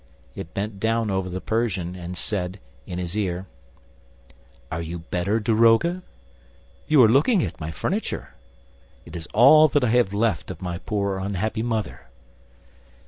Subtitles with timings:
[0.33, 3.45] It bent down over the Persian and said, in his ear:
[4.71, 6.01] "Are you better, daroga?...
[6.87, 8.33] You are looking at my furniture?...
[9.05, 12.07] It is all that I have left of my poor unhappy mother."